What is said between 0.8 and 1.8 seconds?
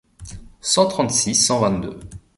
trente-six cent